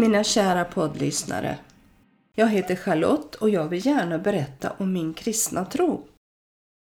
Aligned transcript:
Hej 0.00 0.08
mina 0.08 0.24
kära 0.24 0.64
poddlyssnare! 0.64 1.58
Jag 2.34 2.48
heter 2.48 2.76
Charlotte 2.76 3.34
och 3.34 3.50
jag 3.50 3.68
vill 3.68 3.86
gärna 3.86 4.18
berätta 4.18 4.72
om 4.78 4.92
min 4.92 5.14
kristna 5.14 5.64
tro. 5.64 6.06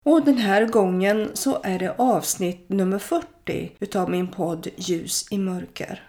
Och 0.06 0.26
den 0.26 0.38
här 0.38 0.66
gången 0.66 1.30
så 1.34 1.62
är 1.64 1.80
det 1.80 1.96
avsnitt 1.98 2.70
nummer 2.70 3.00
40 3.00 3.72
utav 3.80 4.10
min 4.10 4.28
podd 4.28 4.68
Ljus 4.76 5.28
i 5.32 5.38
mörker. 5.38 6.04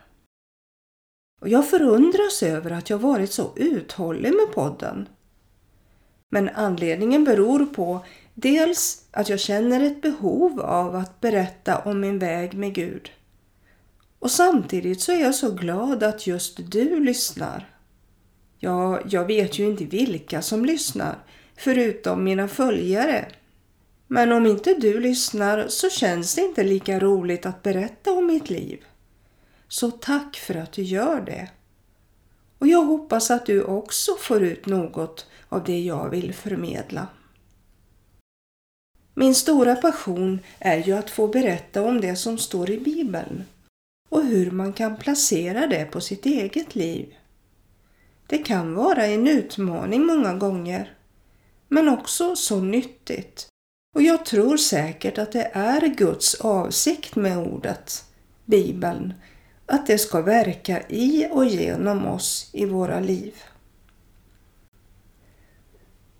Och 1.40 1.48
jag 1.48 1.70
förundras 1.70 2.42
över 2.42 2.70
att 2.70 2.90
jag 2.90 2.98
varit 2.98 3.32
så 3.32 3.52
uthållig 3.56 4.32
med 4.34 4.54
podden. 4.54 5.08
Men 6.30 6.48
anledningen 6.48 7.24
beror 7.24 7.66
på 7.66 8.04
dels 8.34 9.08
att 9.10 9.28
jag 9.28 9.40
känner 9.40 9.80
ett 9.84 10.02
behov 10.02 10.60
av 10.60 10.96
att 10.96 11.20
berätta 11.20 11.78
om 11.78 12.00
min 12.00 12.18
väg 12.18 12.54
med 12.54 12.74
Gud. 12.74 13.10
Och 14.22 14.30
samtidigt 14.30 15.00
så 15.00 15.12
är 15.12 15.20
jag 15.20 15.34
så 15.34 15.50
glad 15.50 16.02
att 16.02 16.26
just 16.26 16.70
du 16.70 17.00
lyssnar. 17.00 17.76
Ja, 18.58 19.00
jag 19.08 19.26
vet 19.26 19.58
ju 19.58 19.66
inte 19.66 19.84
vilka 19.84 20.42
som 20.42 20.64
lyssnar, 20.64 21.18
förutom 21.56 22.24
mina 22.24 22.48
följare. 22.48 23.28
Men 24.06 24.32
om 24.32 24.46
inte 24.46 24.74
du 24.74 25.00
lyssnar 25.00 25.68
så 25.68 25.90
känns 25.90 26.34
det 26.34 26.40
inte 26.40 26.64
lika 26.64 26.98
roligt 26.98 27.46
att 27.46 27.62
berätta 27.62 28.12
om 28.12 28.26
mitt 28.26 28.50
liv. 28.50 28.84
Så 29.68 29.90
tack 29.90 30.36
för 30.36 30.54
att 30.54 30.72
du 30.72 30.82
gör 30.82 31.20
det. 31.20 31.50
Och 32.58 32.66
jag 32.66 32.84
hoppas 32.84 33.30
att 33.30 33.46
du 33.46 33.62
också 33.62 34.12
får 34.20 34.42
ut 34.42 34.66
något 34.66 35.26
av 35.48 35.64
det 35.64 35.80
jag 35.80 36.10
vill 36.10 36.34
förmedla. 36.34 37.06
Min 39.14 39.34
stora 39.34 39.76
passion 39.76 40.40
är 40.58 40.76
ju 40.76 40.92
att 40.92 41.10
få 41.10 41.28
berätta 41.28 41.82
om 41.82 42.00
det 42.00 42.16
som 42.16 42.38
står 42.38 42.70
i 42.70 42.78
Bibeln 42.78 43.44
och 44.12 44.24
hur 44.24 44.50
man 44.50 44.72
kan 44.72 44.96
placera 44.96 45.66
det 45.66 45.84
på 45.84 46.00
sitt 46.00 46.26
eget 46.26 46.74
liv. 46.74 47.14
Det 48.26 48.38
kan 48.38 48.74
vara 48.74 49.06
en 49.06 49.28
utmaning 49.28 50.06
många 50.06 50.34
gånger, 50.34 50.94
men 51.68 51.88
också 51.88 52.36
så 52.36 52.60
nyttigt. 52.60 53.48
Och 53.94 54.02
jag 54.02 54.24
tror 54.24 54.56
säkert 54.56 55.18
att 55.18 55.32
det 55.32 55.50
är 55.52 55.86
Guds 55.86 56.34
avsikt 56.34 57.16
med 57.16 57.38
ordet, 57.38 58.04
Bibeln, 58.44 59.14
att 59.66 59.86
det 59.86 59.98
ska 59.98 60.20
verka 60.20 60.82
i 60.88 61.28
och 61.30 61.44
genom 61.44 62.06
oss 62.06 62.50
i 62.52 62.66
våra 62.66 63.00
liv. 63.00 63.34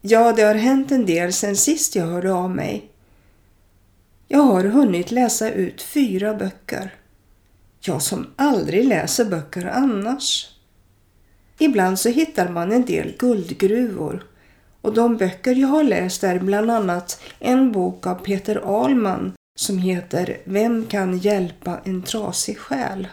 Ja, 0.01 0.33
det 0.33 0.43
har 0.43 0.55
hänt 0.55 0.93
en 0.93 1.07
del 1.07 1.33
sen 1.33 1.57
sist 1.57 1.97
jag 1.97 2.07
hörde 2.07 2.33
av 2.33 2.51
mig. 2.51 2.91
Jag 4.29 4.43
har 4.43 4.65
hunnit 4.65 5.11
läsa 5.11 5.51
ut 5.51 5.83
fyra 5.83 6.35
böcker. 6.35 6.99
Jag 7.85 8.03
som 8.03 8.27
aldrig 8.37 8.85
läser 8.85 9.25
böcker 9.25 9.67
annars. 9.67 10.49
Ibland 11.59 11.99
så 11.99 12.09
hittar 12.09 12.49
man 12.49 12.73
en 12.73 12.85
del 12.85 13.17
guldgruvor 13.19 14.27
och 14.81 14.95
de 14.95 15.17
böcker 15.17 15.55
jag 15.55 15.69
har 15.69 15.83
läst 15.83 16.25
är 16.25 16.39
bland 16.39 16.71
annat 16.71 17.21
en 17.39 17.73
bok 17.73 18.07
av 18.07 18.15
Peter 18.15 18.57
Ahlman 18.57 19.33
som 19.59 19.79
heter 19.79 20.39
Vem 20.45 20.87
kan 20.87 21.19
hjälpa 21.19 21.81
en 21.85 22.03
trasig 22.03 22.59
själ? 22.59 23.09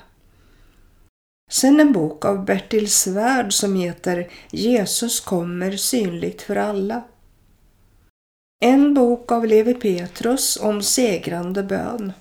Sen 1.52 1.80
en 1.80 1.94
bok 1.94 2.26
av 2.26 2.46
Bertil 2.46 2.92
Svärd 2.92 3.54
som 3.54 3.76
heter 3.76 4.32
Jesus 4.52 5.20
kommer 5.20 5.72
synligt 5.72 6.42
för 6.42 6.56
alla. 6.56 7.04
En 8.62 8.94
bok 8.94 9.32
av 9.32 9.46
Levi 9.46 9.74
Petrus 9.74 10.58
om 10.62 10.82
segrande 10.82 11.64
bön. 11.64 12.14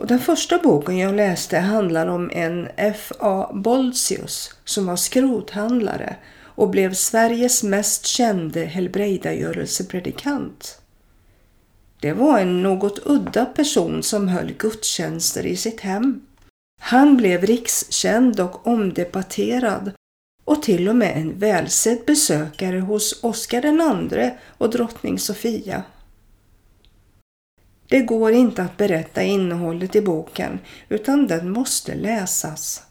Och 0.00 0.06
den 0.06 0.18
första 0.18 0.58
boken 0.58 0.98
jag 0.98 1.14
läste 1.14 1.58
handlar 1.58 2.06
om 2.06 2.30
en 2.34 2.68
F.A. 2.76 3.50
Boltius 3.54 4.54
som 4.64 4.86
var 4.86 4.96
skrothandlare 4.96 6.16
och 6.42 6.70
blev 6.70 6.94
Sveriges 6.94 7.62
mest 7.62 8.06
kände 8.06 8.64
helbrägdagörelsepredikant. 8.64 10.80
Det 12.00 12.12
var 12.12 12.38
en 12.38 12.62
något 12.62 13.06
udda 13.06 13.44
person 13.44 14.02
som 14.02 14.28
höll 14.28 14.52
gudstjänster 14.52 15.46
i 15.46 15.56
sitt 15.56 15.80
hem. 15.80 16.20
Han 16.80 17.16
blev 17.16 17.46
rikskänd 17.46 18.40
och 18.40 18.66
omdebatterad 18.66 19.92
och 20.44 20.62
till 20.62 20.88
och 20.88 20.96
med 20.96 21.16
en 21.16 21.38
välsedd 21.38 21.98
besökare 22.06 22.80
hos 22.80 23.24
Oscar 23.24 23.66
II 23.66 24.30
och 24.58 24.70
drottning 24.70 25.18
Sofia. 25.18 25.82
Det 27.90 28.00
går 28.00 28.32
inte 28.32 28.62
att 28.62 28.76
berätta 28.76 29.22
innehållet 29.22 29.96
i 29.96 30.00
boken 30.00 30.58
utan 30.88 31.26
den 31.26 31.50
måste 31.50 31.94
läsas. 31.94 32.82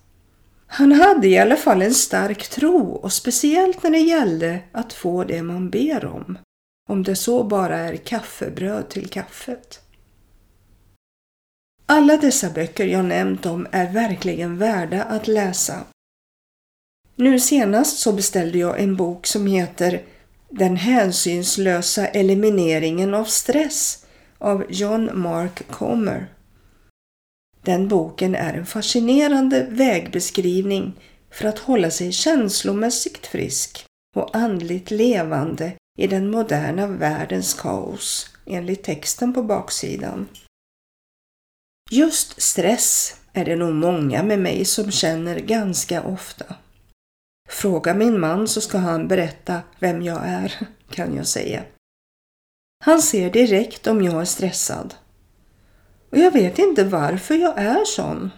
Han 0.68 0.92
hade 0.92 1.28
i 1.28 1.38
alla 1.38 1.56
fall 1.56 1.82
en 1.82 1.94
stark 1.94 2.48
tro 2.48 2.92
och 2.92 3.14
speciellt 3.14 3.84
när 3.84 3.90
det 3.90 4.00
gällde 4.00 4.60
att 4.72 4.94
få 4.94 5.24
det 5.24 5.42
man 5.42 5.70
ber 5.70 6.06
om. 6.06 6.38
Om 6.90 7.04
det 7.04 7.16
så 7.16 7.44
bara 7.44 7.78
är 7.78 7.96
kaffebröd 7.96 8.90
till 8.90 9.10
kaffet. 9.10 9.82
Alla 11.86 12.18
dessa 12.18 12.50
böcker 12.50 12.86
jag 12.86 13.06
nämnt 13.06 13.46
om 13.46 13.68
är 13.72 13.94
verkligen 13.94 14.58
värda 14.58 15.04
att 15.04 15.28
läsa. 15.28 15.80
Nu 17.16 17.40
senast 17.40 17.98
så 17.98 18.14
beställde 18.14 18.58
jag 18.58 18.80
en 18.80 18.96
bok 18.96 19.28
som 19.28 19.48
heter 19.48 20.02
Den 20.50 20.76
hänsynslösa 20.76 22.08
elimineringen 22.08 23.14
av 23.14 23.26
stress 23.26 24.06
av 24.40 24.66
John 24.70 25.10
Mark 25.14 25.68
Comer. 25.68 26.34
Den 27.62 27.88
boken 27.88 28.36
är 28.36 28.54
en 28.54 28.66
fascinerande 28.66 29.68
vägbeskrivning 29.70 30.94
för 31.32 31.48
att 31.48 31.60
hålla 31.60 31.92
sig 31.92 32.12
känslomässigt 32.12 33.28
frisk 33.28 33.86
och 34.16 34.36
andligt 34.36 34.92
levande 34.92 35.74
i 35.98 36.08
den 36.08 36.32
moderna 36.32 36.88
världens 36.88 37.54
kaos 37.54 38.36
enligt 38.46 38.84
texten 38.84 39.34
på 39.34 39.44
baksidan. 39.44 40.28
Just 41.92 42.42
stress 42.42 43.16
är 43.34 43.46
det 43.46 43.56
nog 43.56 43.74
många 43.74 44.24
med 44.24 44.40
mig 44.40 44.66
som 44.66 44.92
känner 44.92 45.40
ganska 45.40 46.04
ofta. 46.04 46.56
Fråga 47.50 47.94
min 47.94 48.20
man 48.20 48.48
så 48.48 48.62
ska 48.62 48.78
han 48.78 49.08
berätta 49.08 49.62
vem 49.80 50.02
jag 50.02 50.22
är, 50.24 50.68
kan 50.90 51.16
jag 51.16 51.28
säga. 51.28 51.64
Han 52.80 53.02
ser 53.02 53.30
direkt 53.30 53.88
om 53.88 54.02
jag 54.02 54.22
är 54.22 54.26
stressad. 54.26 54.96
Och 56.10 56.18
jag 56.18 56.32
vet 56.32 56.60
inte 56.60 56.84
varför 56.84 57.36
jag 57.36 57.58
är 57.58 57.86
sån. 57.86 58.32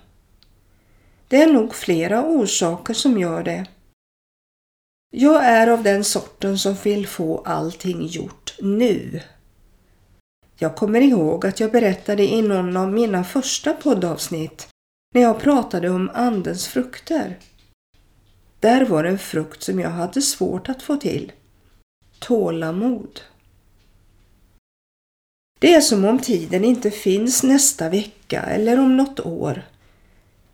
Det 1.27 1.41
är 1.41 1.53
nog 1.53 1.75
flera 1.75 2.25
orsaker 2.25 2.93
som 2.93 3.17
gör 3.17 3.43
det. 3.43 3.65
Jag 5.13 5.45
är 5.45 5.67
av 5.67 5.83
den 5.83 6.03
sorten 6.03 6.59
som 6.59 6.73
vill 6.73 7.07
få 7.07 7.41
allting 7.45 8.05
gjort 8.07 8.55
nu. 8.59 9.21
Jag 10.57 10.75
kommer 10.75 11.01
ihåg 11.01 11.45
att 11.45 11.59
jag 11.59 11.71
berättade 11.71 12.23
i 12.23 12.41
någon 12.41 12.77
av 12.77 12.93
mina 12.93 13.23
första 13.23 13.73
poddavsnitt 13.73 14.67
när 15.13 15.21
jag 15.21 15.39
pratade 15.39 15.89
om 15.89 16.11
andens 16.13 16.67
frukter. 16.67 17.39
Där 18.59 18.85
var 18.85 19.03
en 19.03 19.19
frukt 19.19 19.63
som 19.63 19.79
jag 19.79 19.89
hade 19.89 20.21
svårt 20.21 20.69
att 20.69 20.81
få 20.81 20.95
till. 20.95 21.31
Tålamod. 22.19 23.21
Det 25.61 25.73
är 25.73 25.81
som 25.81 26.05
om 26.05 26.19
tiden 26.19 26.63
inte 26.63 26.91
finns 26.91 27.43
nästa 27.43 27.89
vecka 27.89 28.41
eller 28.41 28.79
om 28.79 28.97
något 28.97 29.19
år. 29.19 29.63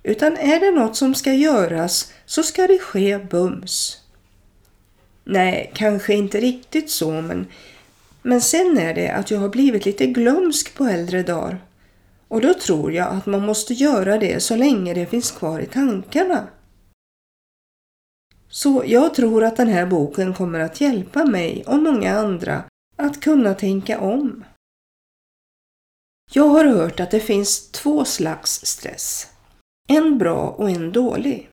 Utan 0.03 0.37
är 0.37 0.59
det 0.59 0.72
något 0.72 0.96
som 0.96 1.16
ska 1.16 1.34
göras 1.34 2.14
så 2.26 2.43
ska 2.43 2.67
det 2.67 2.79
ske 2.79 3.17
bums. 3.17 4.02
Nej, 5.23 5.72
kanske 5.76 6.14
inte 6.14 6.40
riktigt 6.40 6.90
så 6.90 7.11
men, 7.11 7.47
men 8.22 8.41
sen 8.41 8.78
är 8.78 8.93
det 8.93 9.09
att 9.09 9.31
jag 9.31 9.40
har 9.40 9.49
blivit 9.49 9.85
lite 9.85 10.05
glömsk 10.05 10.76
på 10.76 10.85
äldre 10.85 11.23
dagar. 11.23 11.61
Och 12.28 12.41
då 12.41 12.53
tror 12.53 12.93
jag 12.93 13.08
att 13.08 13.26
man 13.26 13.46
måste 13.46 13.73
göra 13.73 14.17
det 14.17 14.43
så 14.43 14.55
länge 14.55 14.93
det 14.93 15.05
finns 15.05 15.31
kvar 15.31 15.59
i 15.59 15.66
tankarna. 15.66 16.47
Så 18.49 18.84
jag 18.85 19.14
tror 19.14 19.43
att 19.43 19.58
den 19.58 19.67
här 19.67 19.85
boken 19.85 20.34
kommer 20.34 20.59
att 20.59 20.81
hjälpa 20.81 21.26
mig 21.26 21.64
och 21.67 21.79
många 21.79 22.20
andra 22.20 22.64
att 22.96 23.22
kunna 23.22 23.53
tänka 23.53 23.99
om. 23.99 24.43
Jag 26.32 26.47
har 26.47 26.66
hört 26.66 27.00
att 27.00 27.12
det 27.12 27.20
finns 27.20 27.72
två 27.72 28.06
slags 28.06 28.66
stress. 28.66 29.28
En 29.88 30.18
bra 30.18 30.50
och 30.50 30.70
en 30.70 30.91
dålig. 30.91 31.50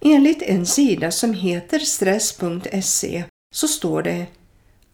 Enligt 0.00 0.42
en 0.42 0.66
sida 0.66 1.10
som 1.10 1.34
heter 1.34 1.78
stress.se 1.78 3.24
så 3.54 3.68
står 3.68 4.02
det 4.02 4.26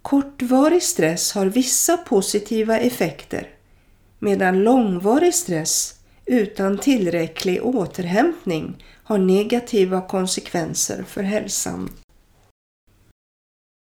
Kortvarig 0.02 0.82
stress 0.82 1.32
har 1.32 1.46
vissa 1.46 1.96
positiva 1.96 2.78
effekter 2.78 3.50
medan 4.18 4.62
långvarig 4.62 5.34
stress 5.34 5.94
utan 6.26 6.78
tillräcklig 6.78 7.64
återhämtning 7.64 8.84
har 9.04 9.18
negativa 9.18 10.00
konsekvenser 10.00 11.02
för 11.02 11.22
hälsan. 11.22 11.90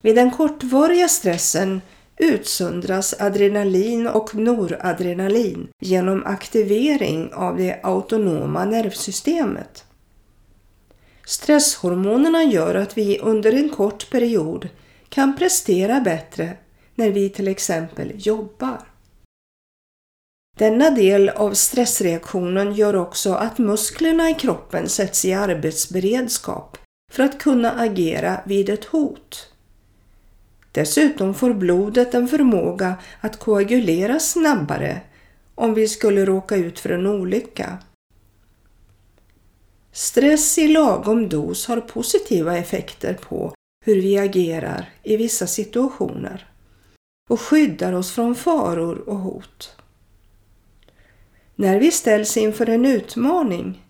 Vid 0.04 0.16
den 0.16 0.32
kortvariga 0.32 1.08
stressen 1.08 1.82
utsöndras 2.18 3.16
adrenalin 3.20 4.08
och 4.08 4.36
noradrenalin 4.36 5.68
genom 5.80 6.24
aktivering 6.26 7.34
av 7.34 7.58
det 7.58 7.80
autonoma 7.84 8.66
nervsystemet. 8.66 9.86
Stresshormonerna 11.26 12.44
gör 12.44 12.76
att 12.76 12.98
vi 12.98 13.20
under 13.20 13.54
en 13.54 13.70
kort 13.70 14.10
period 14.10 14.70
kan 15.10 15.36
prestera 15.38 16.00
bättre 16.00 16.58
när 16.96 17.10
vi 17.10 17.30
till 17.30 17.48
exempel 17.48 18.12
jobbar. 18.16 18.82
Denna 20.58 20.90
del 20.90 21.30
av 21.30 21.54
stressreaktionen 21.54 22.74
gör 22.74 22.96
också 22.96 23.34
att 23.34 23.58
musklerna 23.58 24.30
i 24.30 24.34
kroppen 24.34 24.90
sätts 24.90 25.26
i 25.26 25.34
arbetsberedskap 25.34 26.78
för 27.12 27.24
att 27.24 27.40
kunna 27.40 27.72
agera 27.72 28.42
vid 28.46 28.70
ett 28.70 28.86
hot. 28.86 29.53
Dessutom 30.74 31.34
får 31.34 31.54
blodet 31.54 32.14
en 32.14 32.28
förmåga 32.28 32.96
att 33.20 33.40
koagulera 33.40 34.20
snabbare 34.20 35.02
om 35.56 35.74
vi 35.74 35.88
skulle 35.88 36.26
råka 36.26 36.56
ut 36.56 36.80
för 36.80 36.90
en 36.90 37.08
olycka. 37.08 37.78
Stress 39.92 40.58
i 40.58 40.68
lagom 40.68 41.30
dos 41.30 41.68
har 41.68 41.82
positiva 41.82 42.58
effekter 42.58 43.14
på 43.14 43.54
hur 43.86 44.02
vi 44.02 44.18
agerar 44.18 44.90
i 45.04 45.18
vissa 45.18 45.48
situationer 45.48 46.48
och 47.30 47.42
skyddar 47.42 47.94
oss 47.94 48.12
från 48.12 48.36
faror 48.36 49.10
och 49.10 49.18
hot. 49.18 49.76
När 51.56 51.80
vi 51.80 51.92
ställs 51.92 52.38
inför 52.38 52.70
en 52.70 52.86
utmaning, 52.86 53.86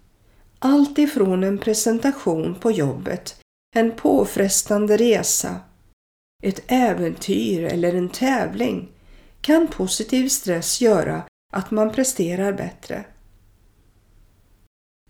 allt 0.59 0.97
ifrån 0.97 1.44
en 1.44 1.57
presentation 1.57 2.56
på 2.56 2.71
jobbet, 2.71 3.39
en 3.75 3.91
påfrestande 3.91 4.97
resa, 4.97 5.56
ett 6.43 6.63
äventyr 6.67 7.63
eller 7.63 7.93
en 7.93 8.09
tävling, 8.09 8.89
kan 9.41 9.67
positiv 9.67 10.27
stress 10.27 10.81
göra 10.81 11.23
att 11.53 11.71
man 11.71 11.91
presterar 11.91 12.53
bättre. 12.53 13.05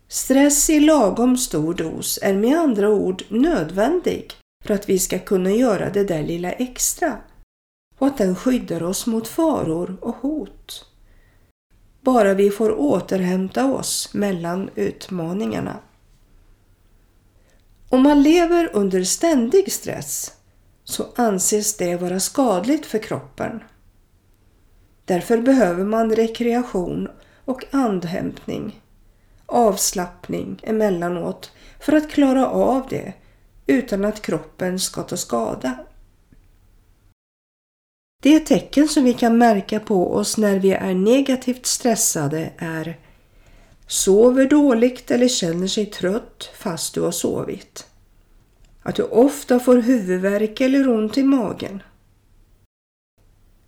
Stress 0.07 0.69
i 0.69 0.79
lagom 0.79 1.37
stor 1.37 1.73
dos 1.73 2.19
är 2.21 2.33
med 2.33 2.57
andra 2.57 2.89
ord 2.89 3.23
nödvändig 3.29 4.31
för 4.63 4.73
att 4.73 4.89
vi 4.89 4.99
ska 4.99 5.19
kunna 5.19 5.51
göra 5.51 5.89
det 5.89 6.03
där 6.03 6.23
lilla 6.23 6.51
extra 6.51 7.17
och 7.97 8.07
att 8.07 8.17
den 8.17 8.35
skyddar 8.35 8.83
oss 8.83 9.07
mot 9.07 9.27
faror 9.27 9.97
och 10.01 10.15
hot. 10.15 10.85
Bara 12.01 12.33
vi 12.33 12.49
får 12.49 12.79
återhämta 12.79 13.73
oss 13.73 14.13
mellan 14.13 14.69
utmaningarna. 14.75 15.79
Om 17.89 18.03
man 18.03 18.23
lever 18.23 18.69
under 18.73 19.03
ständig 19.03 19.71
stress 19.71 20.31
så 20.83 21.05
anses 21.15 21.77
det 21.77 21.95
vara 21.95 22.19
skadligt 22.19 22.85
för 22.85 22.99
kroppen. 22.99 23.63
Därför 25.05 25.37
behöver 25.37 25.83
man 25.83 26.15
rekreation 26.15 27.07
och 27.45 27.65
andhämtning, 27.71 28.81
avslappning 29.45 30.59
emellanåt 30.63 31.51
för 31.79 31.93
att 31.93 32.09
klara 32.09 32.47
av 32.47 32.87
det 32.89 33.13
utan 33.67 34.05
att 34.05 34.21
kroppen 34.21 34.79
ska 34.79 35.03
ta 35.03 35.17
skada. 35.17 35.85
Det 38.23 38.39
tecken 38.39 38.87
som 38.87 39.03
vi 39.03 39.13
kan 39.13 39.37
märka 39.37 39.79
på 39.79 40.13
oss 40.13 40.37
när 40.37 40.59
vi 40.59 40.71
är 40.71 40.93
negativt 40.93 41.65
stressade 41.65 42.51
är 42.57 42.99
sover 43.87 44.45
dåligt 44.45 45.11
eller 45.11 45.27
känner 45.27 45.67
sig 45.67 45.85
trött 45.85 46.49
fast 46.57 46.93
du 46.93 47.01
har 47.01 47.11
sovit. 47.11 47.87
Att 48.83 48.95
du 48.95 49.03
ofta 49.03 49.59
får 49.59 49.77
huvudvärk 49.77 50.61
eller 50.61 50.89
ont 50.89 51.17
i 51.17 51.23
magen. 51.23 51.83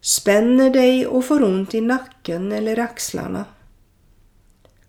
Spänner 0.02 0.70
dig 0.70 1.08
och 1.08 1.26
får 1.26 1.44
ont 1.44 1.74
i 1.74 1.82
nacken 1.82 2.52
eller 2.52 2.80
axlarna. 2.80 3.46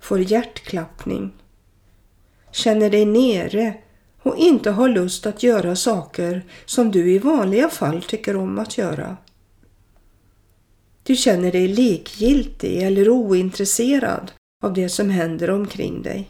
Får 0.01 0.21
hjärtklappning. 0.21 1.33
Känner 2.51 2.91
dig 2.91 3.05
nere 3.05 3.75
och 4.23 4.37
inte 4.37 4.71
har 4.71 4.89
lust 4.89 5.27
att 5.27 5.43
göra 5.43 5.77
saker 5.77 6.45
som 6.65 6.91
du 6.91 7.13
i 7.13 7.19
vanliga 7.19 7.69
fall 7.69 8.03
tycker 8.03 8.37
om 8.37 8.59
att 8.59 8.79
göra. 8.79 9.17
Du 11.03 11.17
känner 11.17 11.53
dig 11.53 11.69
likgiltig 11.69 12.83
eller 12.83 13.09
ointresserad 13.09 14.33
av 14.63 14.73
det 14.73 14.89
som 14.89 15.11
händer 15.11 15.51
omkring 15.51 16.03
dig. 16.03 16.29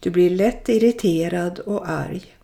Du 0.00 0.10
blir 0.10 0.30
lätt 0.30 0.68
irriterad 0.68 1.58
och 1.58 1.88
arg. 1.88 2.36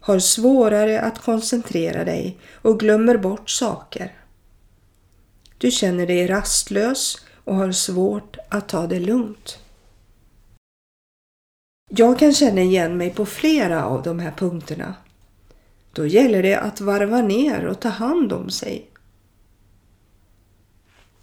Har 0.00 0.18
svårare 0.18 1.00
att 1.00 1.18
koncentrera 1.18 2.04
dig 2.04 2.38
och 2.52 2.80
glömmer 2.80 3.16
bort 3.16 3.50
saker. 3.50 4.14
Du 5.58 5.70
känner 5.70 6.06
dig 6.06 6.26
rastlös 6.26 7.18
och 7.44 7.54
har 7.54 7.72
svårt 7.72 8.36
att 8.48 8.68
ta 8.68 8.86
det 8.86 9.00
lugnt. 9.00 9.58
Jag 11.90 12.18
kan 12.18 12.34
känna 12.34 12.60
igen 12.60 12.96
mig 12.96 13.10
på 13.10 13.26
flera 13.26 13.84
av 13.84 14.02
de 14.02 14.18
här 14.18 14.32
punkterna. 14.32 14.94
Då 15.92 16.06
gäller 16.06 16.42
det 16.42 16.54
att 16.56 16.80
varva 16.80 17.22
ner 17.22 17.64
och 17.66 17.80
ta 17.80 17.88
hand 17.88 18.32
om 18.32 18.50
sig. 18.50 18.90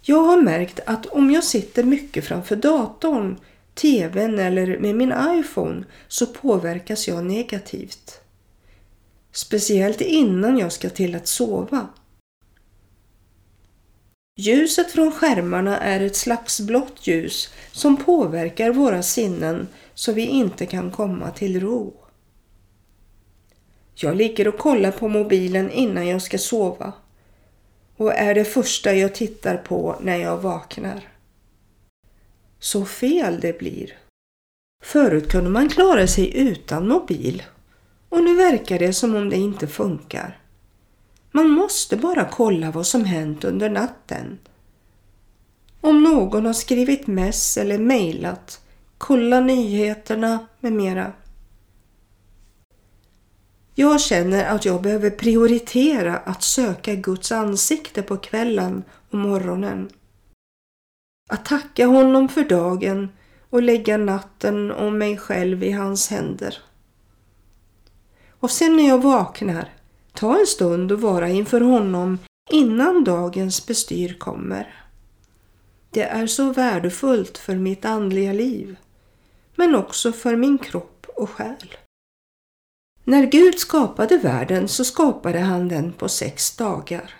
Jag 0.02 0.22
har 0.22 0.42
märkt 0.42 0.80
att 0.86 1.06
om 1.06 1.30
jag 1.30 1.44
sitter 1.44 1.84
mycket 1.84 2.24
framför 2.24 2.56
datorn, 2.56 3.36
tvn 3.80 4.38
eller 4.38 4.78
med 4.78 4.94
min 4.94 5.14
iPhone 5.38 5.84
så 6.08 6.26
påverkas 6.26 7.08
jag 7.08 7.24
negativt. 7.24 8.20
Speciellt 9.32 10.00
innan 10.00 10.58
jag 10.58 10.72
ska 10.72 10.90
till 10.90 11.14
att 11.14 11.28
sova. 11.28 11.88
Ljuset 14.36 14.90
från 14.90 15.12
skärmarna 15.12 15.78
är 15.78 16.00
ett 16.00 16.16
slags 16.16 16.60
blått 16.60 17.06
ljus 17.06 17.52
som 17.72 17.96
påverkar 17.96 18.70
våra 18.70 19.02
sinnen 19.02 19.68
så 19.94 20.12
vi 20.12 20.26
inte 20.26 20.66
kan 20.66 20.90
komma 20.90 21.30
till 21.30 21.60
ro. 21.60 21.94
Jag 23.94 24.16
ligger 24.16 24.48
och 24.48 24.58
kollar 24.58 24.90
på 24.90 25.08
mobilen 25.08 25.70
innan 25.70 26.06
jag 26.06 26.22
ska 26.22 26.38
sova 26.38 26.92
och 27.96 28.14
är 28.14 28.34
det 28.34 28.44
första 28.44 28.94
jag 28.94 29.14
tittar 29.14 29.56
på 29.56 29.96
när 30.00 30.16
jag 30.16 30.36
vaknar. 30.36 31.17
Så 32.58 32.84
fel 32.84 33.40
det 33.40 33.58
blir. 33.58 33.98
Förut 34.84 35.30
kunde 35.30 35.50
man 35.50 35.68
klara 35.68 36.06
sig 36.06 36.36
utan 36.38 36.88
mobil 36.88 37.42
och 38.08 38.22
nu 38.22 38.36
verkar 38.36 38.78
det 38.78 38.92
som 38.92 39.14
om 39.14 39.30
det 39.30 39.36
inte 39.36 39.66
funkar. 39.66 40.40
Man 41.32 41.48
måste 41.50 41.96
bara 41.96 42.24
kolla 42.24 42.70
vad 42.70 42.86
som 42.86 43.04
hänt 43.04 43.44
under 43.44 43.70
natten. 43.70 44.38
Om 45.80 46.02
någon 46.02 46.46
har 46.46 46.52
skrivit 46.52 47.06
mess 47.06 47.56
eller 47.56 47.78
mejlat, 47.78 48.60
kolla 48.98 49.40
nyheterna 49.40 50.46
med 50.60 50.72
mera. 50.72 51.12
Jag 53.74 54.00
känner 54.00 54.44
att 54.44 54.64
jag 54.64 54.82
behöver 54.82 55.10
prioritera 55.10 56.16
att 56.16 56.42
söka 56.42 56.94
Guds 56.94 57.32
ansikte 57.32 58.02
på 58.02 58.16
kvällen 58.16 58.84
och 59.10 59.18
morgonen. 59.18 59.88
Att 61.30 61.44
tacka 61.44 61.86
honom 61.86 62.28
för 62.28 62.44
dagen 62.44 63.08
och 63.50 63.62
lägga 63.62 63.96
natten 63.96 64.70
och 64.70 64.92
mig 64.92 65.16
själv 65.16 65.62
i 65.62 65.72
hans 65.72 66.08
händer. 66.08 66.58
Och 68.40 68.50
sen 68.50 68.76
när 68.76 68.88
jag 68.88 69.02
vaknar, 69.02 69.68
ta 70.12 70.38
en 70.40 70.46
stund 70.46 70.92
och 70.92 71.00
vara 71.00 71.28
inför 71.28 71.60
honom 71.60 72.18
innan 72.50 73.04
dagens 73.04 73.66
bestyr 73.66 74.14
kommer. 74.18 74.84
Det 75.90 76.02
är 76.02 76.26
så 76.26 76.52
värdefullt 76.52 77.38
för 77.38 77.54
mitt 77.54 77.84
andliga 77.84 78.32
liv, 78.32 78.76
men 79.56 79.74
också 79.74 80.12
för 80.12 80.36
min 80.36 80.58
kropp 80.58 81.06
och 81.16 81.30
själ. 81.30 81.76
När 83.04 83.26
Gud 83.26 83.58
skapade 83.58 84.16
världen 84.16 84.68
så 84.68 84.84
skapade 84.84 85.38
han 85.38 85.68
den 85.68 85.92
på 85.92 86.08
sex 86.08 86.56
dagar. 86.56 87.17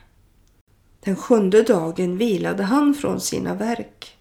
Den 1.00 1.16
sjunde 1.16 1.62
dagen 1.62 2.18
vilade 2.18 2.62
han 2.62 2.94
från 2.94 3.20
sina 3.20 3.54
verk. 3.54 4.16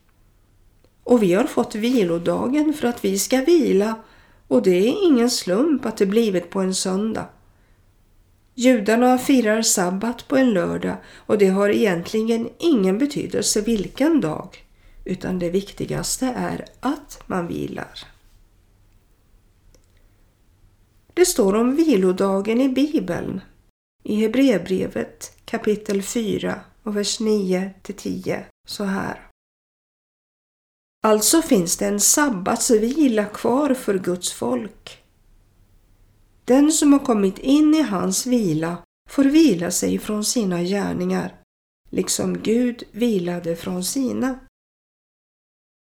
Och 1.03 1.23
vi 1.23 1.33
har 1.33 1.43
fått 1.43 1.75
vilodagen 1.75 2.73
för 2.73 2.87
att 2.87 3.05
vi 3.05 3.19
ska 3.19 3.41
vila 3.41 3.95
och 4.47 4.61
det 4.63 4.87
är 4.87 5.05
ingen 5.07 5.29
slump 5.29 5.85
att 5.85 5.97
det 5.97 6.05
blivit 6.05 6.49
på 6.49 6.59
en 6.59 6.75
söndag. 6.75 7.25
Judarna 8.55 9.17
firar 9.17 9.61
sabbat 9.61 10.27
på 10.27 10.37
en 10.37 10.53
lördag 10.53 10.95
och 11.15 11.37
det 11.37 11.47
har 11.47 11.69
egentligen 11.69 12.49
ingen 12.59 12.97
betydelse 12.97 13.61
vilken 13.61 14.21
dag 14.21 14.57
utan 15.05 15.39
det 15.39 15.49
viktigaste 15.49 16.25
är 16.37 16.65
att 16.79 17.23
man 17.25 17.47
vilar. 17.47 18.07
Det 21.13 21.25
står 21.25 21.55
om 21.55 21.75
vilodagen 21.75 22.61
i 22.61 22.69
Bibeln 22.69 23.41
i 24.07 24.15
Hebreerbrevet 24.15 25.37
kapitel 25.45 26.01
4 26.01 26.61
och 26.83 26.97
vers 26.97 27.19
9 27.19 27.73
till 27.81 27.95
10 27.95 28.45
så 28.67 28.83
här. 28.83 29.29
Alltså 31.03 31.41
finns 31.41 31.77
det 31.77 31.87
en 31.87 31.99
sabbatsvila 31.99 33.25
kvar 33.25 33.73
för 33.73 33.99
Guds 33.99 34.33
folk. 34.33 35.03
Den 36.45 36.71
som 36.71 36.93
har 36.93 36.99
kommit 36.99 37.39
in 37.39 37.73
i 37.73 37.81
hans 37.81 38.25
vila 38.25 38.77
får 39.09 39.23
vila 39.23 39.71
sig 39.71 39.99
från 39.99 40.25
sina 40.25 40.63
gärningar, 40.63 41.41
liksom 41.89 42.37
Gud 42.37 42.83
vilade 42.91 43.55
från 43.55 43.83
sina. 43.83 44.39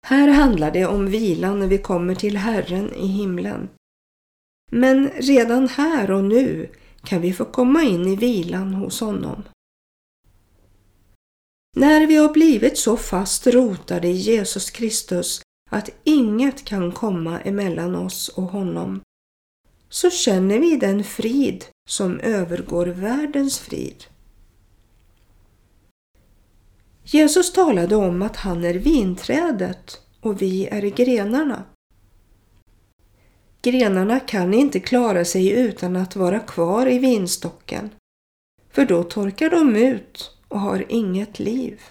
Här 0.06 0.28
handlar 0.28 0.72
det 0.72 0.86
om 0.86 1.06
vilan 1.06 1.60
när 1.60 1.68
vi 1.68 1.78
kommer 1.78 2.16
till 2.16 2.38
Herren 2.38 2.94
i 2.94 3.08
himlen. 3.08 3.70
Men 4.72 5.10
redan 5.10 5.68
här 5.68 6.12
och 6.12 6.24
nu 6.24 6.70
kan 7.08 7.22
vi 7.22 7.34
få 7.34 7.46
komma 7.46 7.84
in 7.84 8.08
i 8.08 8.16
vilan 8.16 8.74
hos 8.74 9.00
honom. 9.00 9.44
När 11.76 12.08
vi 12.08 12.16
har 12.16 12.34
blivit 12.34 12.78
så 12.78 12.98
fast 12.98 13.48
rotade 13.48 14.08
i 14.08 14.12
Jesus 14.12 14.72
Kristus 14.72 15.42
att 15.70 15.90
inget 16.04 16.66
kan 16.66 16.92
komma 16.92 17.42
emellan 17.42 17.96
oss 17.96 18.30
och 18.30 18.44
honom, 18.44 19.02
så 19.90 20.10
känner 20.10 20.60
vi 20.60 20.78
den 20.78 21.04
frid 21.04 21.66
som 21.90 22.20
övergår 22.20 22.86
världens 22.86 23.60
frid. 23.60 24.04
Jesus 27.04 27.54
talade 27.54 27.96
om 27.96 28.22
att 28.22 28.36
han 28.36 28.64
är 28.64 28.74
vinträdet 28.74 30.02
och 30.22 30.42
vi 30.42 30.68
är 30.68 30.82
grenarna. 30.82 31.64
Grenarna 33.72 34.20
kan 34.20 34.54
inte 34.54 34.80
klara 34.80 35.26
sig 35.26 35.50
utan 35.50 35.96
att 35.96 36.16
vara 36.16 36.40
kvar 36.40 36.88
i 36.88 37.00
vinstocken, 37.00 37.90
för 38.70 38.86
då 38.86 39.04
torkar 39.04 39.50
de 39.50 39.76
ut 39.76 40.32
och 40.48 40.60
har 40.60 40.86
inget 40.90 41.40
liv. 41.40 41.82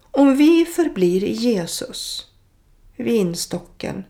Om 0.00 0.36
vi 0.36 0.64
förblir 0.64 1.24
i 1.24 1.32
Jesus, 1.32 2.26
vinstocken, 2.96 4.04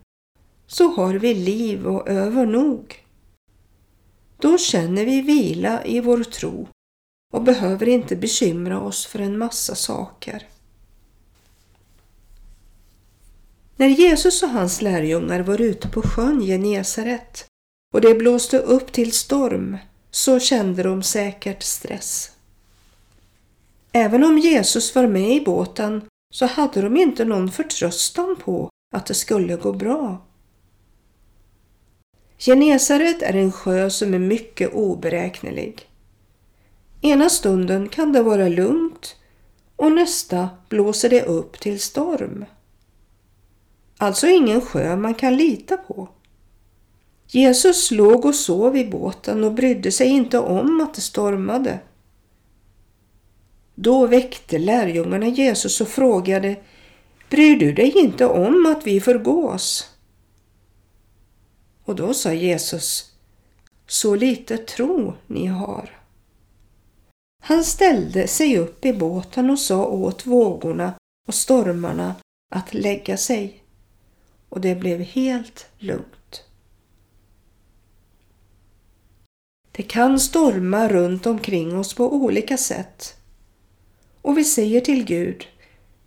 så 0.66 0.88
har 0.88 1.14
vi 1.14 1.34
liv 1.34 1.86
och 1.86 2.08
övernog. 2.08 3.04
Då 4.38 4.58
känner 4.58 5.04
vi 5.04 5.20
vila 5.20 5.84
i 5.84 6.00
vår 6.00 6.24
tro 6.24 6.68
och 7.32 7.42
behöver 7.42 7.88
inte 7.88 8.16
bekymra 8.16 8.80
oss 8.80 9.06
för 9.06 9.18
en 9.18 9.38
massa 9.38 9.74
saker. 9.74 10.48
När 13.76 13.88
Jesus 13.88 14.42
och 14.42 14.48
hans 14.48 14.82
lärjungar 14.82 15.40
var 15.40 15.60
ute 15.60 15.88
på 15.88 16.02
sjön 16.02 16.40
Genesaret 16.40 17.46
och 17.94 18.00
det 18.00 18.14
blåste 18.14 18.58
upp 18.58 18.92
till 18.92 19.12
storm 19.12 19.76
så 20.10 20.40
kände 20.40 20.82
de 20.82 21.02
säkert 21.02 21.62
stress. 21.62 22.30
Även 23.92 24.24
om 24.24 24.38
Jesus 24.38 24.94
var 24.94 25.06
med 25.06 25.36
i 25.36 25.40
båten 25.40 26.08
så 26.30 26.46
hade 26.46 26.82
de 26.82 26.96
inte 26.96 27.24
någon 27.24 27.50
förtröstan 27.50 28.36
på 28.44 28.70
att 28.94 29.06
det 29.06 29.14
skulle 29.14 29.56
gå 29.56 29.72
bra. 29.72 30.26
Genesaret 32.38 33.22
är 33.22 33.34
en 33.34 33.52
sjö 33.52 33.90
som 33.90 34.14
är 34.14 34.18
mycket 34.18 34.74
oberäknelig. 34.74 35.88
Ena 37.00 37.28
stunden 37.28 37.88
kan 37.88 38.12
det 38.12 38.22
vara 38.22 38.48
lugnt 38.48 39.16
och 39.76 39.92
nästa 39.92 40.48
blåser 40.68 41.10
det 41.10 41.22
upp 41.22 41.60
till 41.60 41.80
storm. 41.80 42.44
Alltså 43.98 44.26
ingen 44.26 44.60
sjö 44.60 44.96
man 44.96 45.14
kan 45.14 45.36
lita 45.36 45.76
på. 45.76 46.08
Jesus 47.26 47.90
låg 47.90 48.24
och 48.24 48.34
sov 48.34 48.76
i 48.76 48.84
båten 48.84 49.44
och 49.44 49.52
brydde 49.52 49.92
sig 49.92 50.08
inte 50.08 50.38
om 50.38 50.80
att 50.80 50.94
det 50.94 51.00
stormade. 51.00 51.80
Då 53.74 54.06
väckte 54.06 54.58
lärjungarna 54.58 55.26
Jesus 55.26 55.80
och 55.80 55.88
frågade 55.88 56.56
Bryr 57.30 57.56
du 57.56 57.72
dig 57.72 57.98
inte 57.98 58.26
om 58.26 58.66
att 58.66 58.86
vi 58.86 59.00
förgås? 59.00 59.90
Och 61.84 61.96
då 61.96 62.14
sa 62.14 62.32
Jesus 62.32 63.12
Så 63.86 64.14
lite 64.14 64.58
tro 64.58 65.14
ni 65.26 65.46
har. 65.46 66.00
Han 67.42 67.64
ställde 67.64 68.26
sig 68.26 68.58
upp 68.58 68.84
i 68.84 68.92
båten 68.92 69.50
och 69.50 69.58
sa 69.58 69.86
åt 69.86 70.26
vågorna 70.26 70.94
och 71.28 71.34
stormarna 71.34 72.14
att 72.54 72.74
lägga 72.74 73.16
sig 73.16 73.63
och 74.54 74.60
det 74.60 74.74
blev 74.74 75.00
helt 75.00 75.66
lugnt. 75.78 76.44
Det 79.72 79.82
kan 79.82 80.20
storma 80.20 80.88
runt 80.88 81.26
omkring 81.26 81.78
oss 81.78 81.94
på 81.94 82.12
olika 82.12 82.56
sätt 82.56 83.16
och 84.22 84.38
vi 84.38 84.44
säger 84.44 84.80
till 84.80 85.04
Gud 85.04 85.46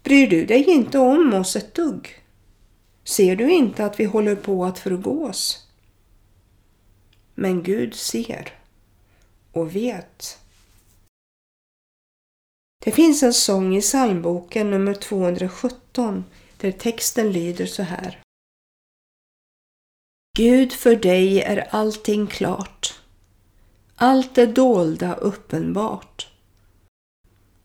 Bryr 0.04 0.27
du 0.27 0.46
dig 0.46 0.63
inte 0.70 1.00
om 1.00 1.34
oss 1.34 1.56
ett 1.56 1.74
dugg? 1.74 2.24
Ser 3.04 3.36
du 3.36 3.51
inte 3.51 3.86
att 3.86 4.00
vi 4.00 4.06
håller 4.06 4.36
på 4.36 4.66
att 4.66 4.80
förgås? 4.80 5.68
Men 7.36 7.63
Gud 7.63 7.96
ser 7.96 8.54
och 9.51 9.75
vet. 9.75 10.39
Det 12.86 12.92
finns 12.92 13.24
en 13.24 13.34
sång 13.34 13.75
i 13.75 13.82
psalmboken 13.82 14.72
nummer 14.72 14.94
217 14.94 16.25
där 16.58 16.72
texten 16.72 17.32
lyder 17.32 17.66
så 17.66 17.84
här. 17.84 18.22
Gud, 20.38 20.74
för 20.74 20.96
dig 20.96 21.41
är 21.41 21.67
allting 21.70 22.27
klart. 22.27 23.00
Allt 23.96 24.36
det 24.36 24.46
dolda 24.46 25.15
uppenbart. 25.15 26.27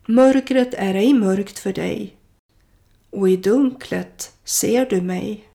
Mörkret 0.07 0.75
är 0.75 0.95
ej 0.95 1.15
mörkt 1.15 1.59
för 1.59 1.73
dig 1.73 2.17
och 3.11 3.29
i 3.29 3.37
dunklet 3.37 4.33
ser 4.45 4.87
du 4.87 5.01
mig. 5.01 5.49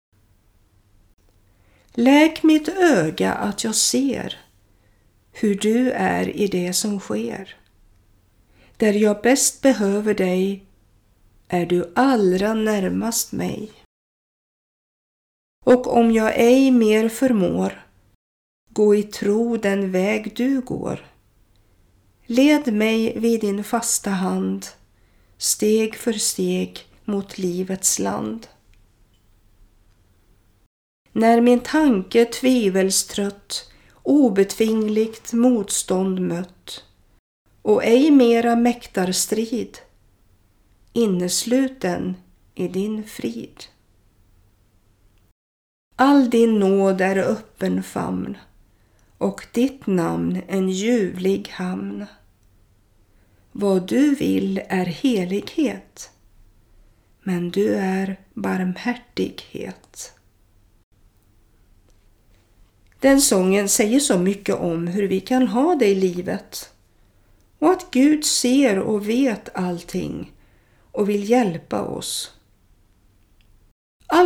Läk 1.93 2.43
mitt 2.43 2.69
öga 2.69 3.33
att 3.33 3.63
jag 3.63 3.75
ser 3.75 4.37
hur 5.31 5.55
du 5.55 5.91
är 5.91 6.37
i 6.37 6.47
det 6.47 6.73
som 6.73 6.99
sker. 6.99 7.55
Där 8.77 8.93
jag 8.93 9.21
bäst 9.21 9.61
behöver 9.61 10.13
dig 10.13 10.63
är 11.47 11.65
du 11.65 11.93
allra 11.95 12.53
närmast 12.53 13.31
mig 13.31 13.71
och 15.67 15.97
om 15.97 16.11
jag 16.11 16.33
ej 16.35 16.71
mer 16.71 17.09
förmår 17.09 17.85
gå 18.69 18.95
i 18.95 19.03
tro 19.03 19.57
den 19.57 19.91
väg 19.91 20.33
du 20.35 20.61
går. 20.61 21.05
Led 22.25 22.73
mig 22.73 23.19
vid 23.19 23.41
din 23.41 23.63
fasta 23.63 24.09
hand 24.09 24.65
steg 25.37 25.95
för 25.95 26.13
steg 26.13 26.85
mot 27.05 27.37
livets 27.37 27.99
land. 27.99 28.47
När 31.11 31.41
min 31.41 31.59
tanke 31.59 32.25
tvivelstrött 32.25 33.71
obetvingligt 34.03 35.33
motstånd 35.33 36.21
mött 36.21 36.83
och 37.61 37.83
ej 37.85 38.11
mera 38.11 38.55
mäktar 38.55 39.11
strid 39.11 39.77
innesluten 40.93 42.15
i 42.55 42.67
din 42.67 43.03
frid. 43.03 43.63
All 45.99 46.29
din 46.29 46.59
nåd 46.59 47.01
är 47.01 47.17
öppen 47.17 47.83
famn 47.83 48.37
och 49.17 49.47
ditt 49.51 49.87
namn 49.87 50.41
en 50.47 50.69
ljuvlig 50.69 51.49
hamn. 51.49 52.05
Vad 53.51 53.87
du 53.87 54.15
vill 54.15 54.61
är 54.69 54.85
helighet, 54.85 56.11
men 57.23 57.49
du 57.51 57.75
är 57.75 58.19
barmhärtighet. 58.33 60.13
Den 62.99 63.21
sången 63.21 63.69
säger 63.69 63.99
så 63.99 64.17
mycket 64.17 64.55
om 64.55 64.87
hur 64.87 65.07
vi 65.07 65.19
kan 65.19 65.47
ha 65.47 65.75
det 65.75 65.87
i 65.87 65.95
livet 65.95 66.73
och 67.59 67.71
att 67.71 67.91
Gud 67.91 68.25
ser 68.25 68.79
och 68.79 69.09
vet 69.09 69.49
allting 69.53 70.31
och 70.91 71.09
vill 71.09 71.29
hjälpa 71.29 71.81
oss. 71.81 72.36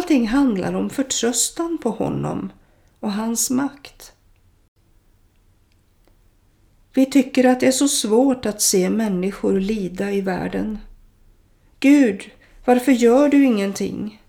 Allting 0.02 0.28
handlar 0.28 0.74
om 0.74 0.90
förtröstan 0.90 1.78
på 1.78 1.90
honom 1.90 2.52
och 3.00 3.12
hans 3.12 3.50
makt. 3.50 4.14
Vi 6.94 7.06
tycker 7.06 7.46
att 7.46 7.60
det 7.60 7.68
är 7.68 7.72
så 7.72 7.88
svårt 7.88 8.46
att 8.46 8.62
se 8.62 8.90
människor 8.90 9.60
lida 9.60 10.12
i 10.12 10.22
världen. 10.22 10.80
Gud, 11.80 12.32
varför 12.66 12.92
gör 12.92 13.30
du 13.30 13.46
ingenting? 13.46 14.22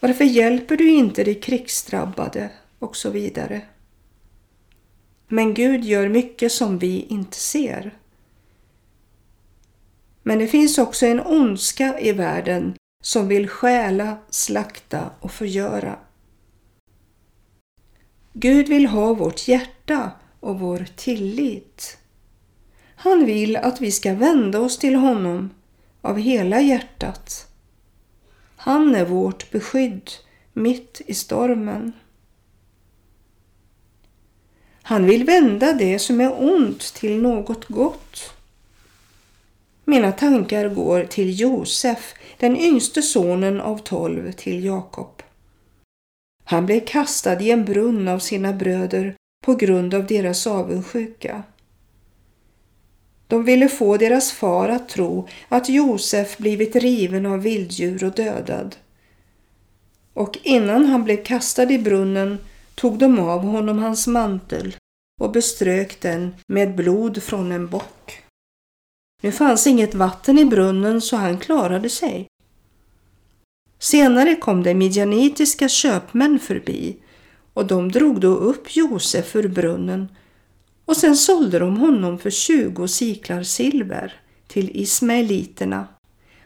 Varför 0.00 0.24
hjälper 0.24 0.76
du 0.76 0.90
inte 0.90 1.24
de 1.24 1.34
krigsdrabbade? 1.34 2.50
Och 2.78 2.96
så 2.96 3.10
vidare. 3.10 3.62
Men 5.28 5.54
Gud 5.54 5.84
gör 5.84 6.08
mycket 6.08 6.52
som 6.52 6.78
vi 6.78 7.06
inte 7.08 7.36
ser. 7.36 7.98
Men 10.22 10.38
det 10.38 10.46
finns 10.46 10.78
också 10.78 11.06
en 11.06 11.20
ondska 11.20 12.00
i 12.00 12.12
världen 12.12 12.74
som 13.02 13.28
vill 13.28 13.48
stjäla, 13.48 14.18
slakta 14.30 15.10
och 15.20 15.32
förgöra. 15.32 15.98
Gud 18.32 18.68
vill 18.68 18.86
ha 18.86 19.14
vårt 19.14 19.48
hjärta 19.48 20.10
och 20.40 20.60
vår 20.60 20.86
tillit. 20.96 21.98
Han 22.96 23.26
vill 23.26 23.56
att 23.56 23.80
vi 23.80 23.92
ska 23.92 24.14
vända 24.14 24.60
oss 24.60 24.78
till 24.78 24.94
honom 24.94 25.50
av 26.00 26.18
hela 26.18 26.60
hjärtat. 26.60 27.46
Han 28.56 28.94
är 28.94 29.04
vårt 29.04 29.50
beskydd 29.50 30.10
mitt 30.52 31.00
i 31.06 31.14
stormen. 31.14 31.92
Han 34.82 35.06
vill 35.06 35.24
vända 35.24 35.72
det 35.72 35.98
som 35.98 36.20
är 36.20 36.42
ont 36.42 36.80
till 36.80 37.22
något 37.22 37.64
gott. 37.68 38.35
Mina 39.88 40.12
tankar 40.12 40.68
går 40.68 41.04
till 41.04 41.40
Josef, 41.40 42.14
den 42.38 42.56
yngste 42.56 43.02
sonen 43.02 43.60
av 43.60 43.78
tolv 43.78 44.32
till 44.32 44.64
Jakob. 44.64 45.22
Han 46.44 46.66
blev 46.66 46.80
kastad 46.80 47.40
i 47.40 47.50
en 47.50 47.64
brunn 47.64 48.08
av 48.08 48.18
sina 48.18 48.52
bröder 48.52 49.14
på 49.44 49.54
grund 49.54 49.94
av 49.94 50.06
deras 50.06 50.46
avundsjuka. 50.46 51.42
De 53.26 53.44
ville 53.44 53.68
få 53.68 53.96
deras 53.96 54.32
far 54.32 54.68
att 54.68 54.88
tro 54.88 55.28
att 55.48 55.68
Josef 55.68 56.38
blivit 56.38 56.76
riven 56.76 57.26
av 57.26 57.40
vilddjur 57.40 58.04
och 58.04 58.12
dödad. 58.12 58.76
Och 60.14 60.38
innan 60.42 60.84
han 60.84 61.04
blev 61.04 61.24
kastad 61.24 61.70
i 61.70 61.78
brunnen 61.78 62.38
tog 62.74 62.98
de 62.98 63.18
av 63.18 63.40
honom 63.40 63.78
hans 63.78 64.06
mantel 64.06 64.76
och 65.20 65.30
beströk 65.32 66.00
den 66.00 66.34
med 66.46 66.74
blod 66.74 67.22
från 67.22 67.52
en 67.52 67.66
bock. 67.68 68.25
Nu 69.22 69.32
fanns 69.32 69.66
inget 69.66 69.94
vatten 69.94 70.38
i 70.38 70.44
brunnen 70.44 71.00
så 71.00 71.16
han 71.16 71.38
klarade 71.38 71.90
sig. 71.90 72.26
Senare 73.78 74.34
kom 74.34 74.62
det 74.62 74.74
midjanitiska 74.74 75.68
köpmän 75.68 76.38
förbi 76.38 76.96
och 77.54 77.66
de 77.66 77.92
drog 77.92 78.20
då 78.20 78.28
upp 78.28 78.76
Josef 78.76 79.36
ur 79.36 79.48
brunnen 79.48 80.08
och 80.84 80.96
sen 80.96 81.16
sålde 81.16 81.58
de 81.58 81.76
honom 81.76 82.18
för 82.18 82.30
20 82.30 82.88
siklar 82.88 83.42
silver 83.42 84.20
till 84.46 84.70
ismaeliterna. 84.76 85.88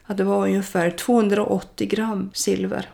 Ja, 0.07 0.13
det 0.13 0.23
var 0.23 0.47
ungefär 0.47 0.91
280 0.91 1.87
gram 1.87 2.31
silver. 2.33 2.89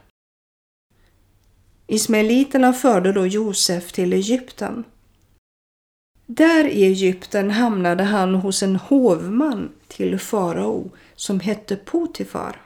Ismaeliterna 1.88 2.74
förde 2.74 3.12
då 3.12 3.27
Josef 3.27 3.91
till 3.91 4.13
Egypten. 4.13 4.84
Där 6.29 6.67
i 6.67 6.84
Egypten 6.84 7.51
hamnade 7.51 8.03
han 8.03 8.36
hos 8.36 8.63
en 8.63 8.75
hovman 8.75 9.69
till 9.88 10.19
farao 10.19 10.91
som 11.15 11.39
hette 11.39 11.75
Potifar. 11.75 12.62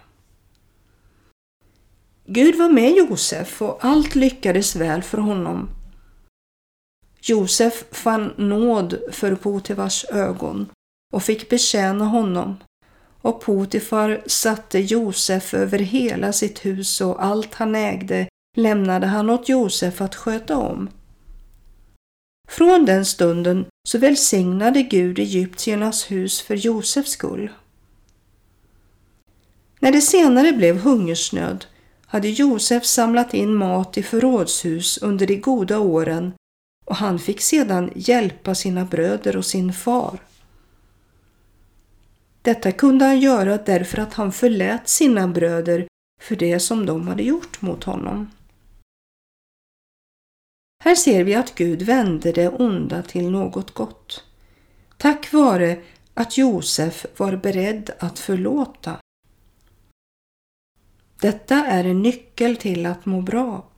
Gud 2.25 2.55
var 2.55 2.69
med 2.69 2.91
Josef 2.91 3.61
och 3.61 3.77
allt 3.81 4.15
lyckades 4.15 4.75
väl 4.75 5.03
för 5.03 5.17
honom. 5.17 5.69
Josef 7.21 7.83
fann 7.91 8.33
nåd 8.37 8.99
för 9.11 9.35
Potifars 9.35 10.05
ögon 10.05 10.69
och 11.13 11.23
fick 11.23 11.49
betjäna 11.49 12.05
honom 12.05 12.55
och 13.21 13.41
Potifar 13.41 14.21
satte 14.25 14.79
Josef 14.79 15.53
över 15.53 15.79
hela 15.79 16.33
sitt 16.33 16.65
hus 16.65 17.01
och 17.01 17.23
allt 17.23 17.53
han 17.53 17.75
ägde 17.75 18.27
lämnade 18.57 19.07
han 19.07 19.29
åt 19.29 19.49
Josef 19.49 20.01
att 20.01 20.15
sköta 20.15 20.57
om. 20.57 20.89
Från 22.51 22.85
den 22.85 23.05
stunden 23.05 23.65
så 23.87 23.97
välsignade 23.97 24.83
Gud 24.83 25.19
egyptiernas 25.19 26.11
hus 26.11 26.41
för 26.41 26.55
Josefs 26.55 27.11
skull. 27.11 27.51
När 29.79 29.91
det 29.91 30.01
senare 30.01 30.51
blev 30.51 30.77
hungersnöd 30.77 31.65
hade 32.05 32.29
Josef 32.29 32.85
samlat 32.85 33.33
in 33.33 33.53
mat 33.53 33.97
i 33.97 34.03
förrådshus 34.03 34.97
under 34.97 35.27
de 35.27 35.35
goda 35.35 35.79
åren 35.79 36.33
och 36.85 36.95
han 36.95 37.19
fick 37.19 37.41
sedan 37.41 37.91
hjälpa 37.95 38.55
sina 38.55 38.85
bröder 38.85 39.37
och 39.37 39.45
sin 39.45 39.73
far. 39.73 40.19
Detta 42.41 42.71
kunde 42.71 43.05
han 43.05 43.19
göra 43.19 43.57
därför 43.57 43.97
att 43.97 44.13
han 44.13 44.31
förlät 44.31 44.89
sina 44.89 45.27
bröder 45.27 45.87
för 46.21 46.35
det 46.35 46.59
som 46.59 46.85
de 46.85 47.07
hade 47.07 47.23
gjort 47.23 47.61
mot 47.61 47.83
honom. 47.83 48.29
Här 50.83 50.95
ser 50.95 51.23
vi 51.23 51.35
att 51.35 51.55
Gud 51.55 51.81
vände 51.81 52.31
det 52.31 52.49
onda 52.49 53.03
till 53.03 53.29
något 53.29 53.73
gott. 53.73 54.23
Tack 54.97 55.33
vare 55.33 55.77
att 56.13 56.37
Josef 56.37 57.05
var 57.17 57.35
beredd 57.35 57.89
att 57.99 58.19
förlåta. 58.19 58.97
Detta 61.21 61.55
är 61.55 61.83
en 61.83 62.01
nyckel 62.01 62.57
till 62.57 62.85
att 62.85 63.05
må 63.05 63.21
bra. 63.21 63.69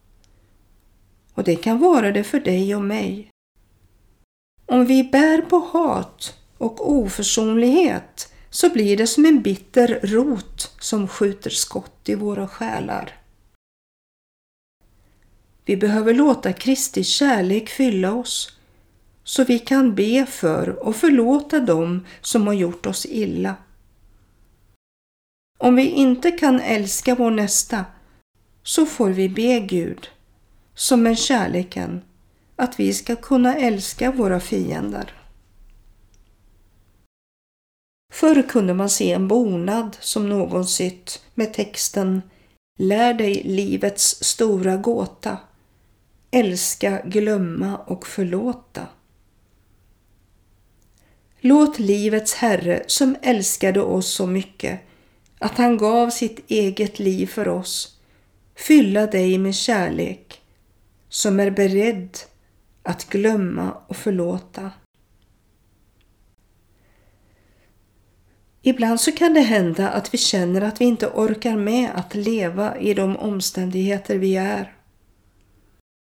Och 1.34 1.44
det 1.44 1.56
kan 1.56 1.80
vara 1.80 2.12
det 2.12 2.24
för 2.24 2.40
dig 2.40 2.76
och 2.76 2.84
mig. 2.84 3.30
Om 4.66 4.86
vi 4.86 5.04
bär 5.04 5.42
på 5.42 5.58
hat 5.58 6.38
och 6.58 6.92
oförsonlighet 6.92 8.34
så 8.50 8.70
blir 8.70 8.98
det 8.98 9.08
som 9.08 9.26
en 9.26 9.42
bitter 9.42 10.00
rot 10.04 10.76
som 10.80 11.08
skjuter 11.08 11.50
skott 11.50 12.10
i 12.10 12.16
våra 12.16 12.48
själar. 12.48 13.23
Vi 15.66 15.78
behöver 15.78 16.14
låta 16.14 16.54
Kristi 16.54 17.04
kärlek 17.04 17.70
fylla 17.70 18.14
oss 18.14 18.58
så 19.24 19.44
vi 19.44 19.60
kan 19.60 19.96
be 19.96 20.26
för 20.26 20.70
och 20.70 20.96
förlåta 20.96 21.60
dem 21.60 22.06
som 22.22 22.48
har 22.48 22.54
gjort 22.54 22.86
oss 22.86 23.06
illa. 23.06 23.56
Om 25.60 25.76
vi 25.76 25.90
inte 25.90 26.32
kan 26.32 26.60
älska 26.60 27.16
vår 27.16 27.32
nästa 27.32 27.86
så 28.64 28.86
får 28.86 29.10
vi 29.10 29.30
be 29.30 29.60
Gud, 29.60 30.08
som 30.76 31.08
är 31.08 31.16
kärleken, 31.16 32.02
att 32.56 32.80
vi 32.80 32.94
ska 32.94 33.16
kunna 33.16 33.56
älska 33.56 34.12
våra 34.12 34.40
fiender. 34.40 35.14
Förr 38.14 38.44
kunde 38.50 38.74
man 38.74 38.90
se 38.90 39.12
en 39.12 39.28
bonad 39.28 39.98
som 40.00 40.30
någon 40.30 40.66
sytt 40.66 41.24
med 41.34 41.54
texten 41.54 42.22
Lär 42.80 43.14
dig 43.14 43.42
livets 43.44 44.24
stora 44.24 44.78
gåta 44.78 45.38
älska, 46.34 47.02
glömma 47.06 47.78
och 47.78 48.08
förlåta. 48.08 48.88
Låt 51.40 51.80
livets 51.80 52.34
Herre 52.34 52.84
som 52.88 53.16
älskade 53.22 53.82
oss 53.82 54.14
så 54.14 54.28
mycket 54.28 54.80
att 55.40 55.58
han 55.58 55.78
gav 55.78 56.10
sitt 56.10 56.52
eget 56.52 57.00
liv 57.00 57.28
för 57.28 57.48
oss 57.48 58.00
fylla 58.56 59.08
dig 59.08 59.38
med 59.38 59.56
kärlek 59.56 60.42
som 61.10 61.40
är 61.40 61.52
beredd 61.52 62.18
att 62.84 63.10
glömma 63.10 63.72
och 63.88 63.98
förlåta. 63.98 64.72
Ibland 68.62 69.02
så 69.02 69.12
kan 69.12 69.34
det 69.34 69.42
hända 69.42 69.90
att 69.90 70.14
vi 70.14 70.18
känner 70.18 70.62
att 70.62 70.82
vi 70.82 70.86
inte 70.86 71.08
orkar 71.08 71.58
med 71.58 71.92
att 71.96 72.16
leva 72.16 72.78
i 72.78 72.94
de 72.94 73.18
omständigheter 73.18 74.18
vi 74.18 74.36
är. 74.36 74.74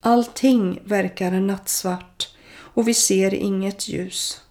Allting 0.03 0.79
verkar 0.85 1.31
nattsvart 1.31 2.35
och 2.57 2.87
vi 2.87 2.93
ser 2.93 3.33
inget 3.33 3.87
ljus. 3.87 4.41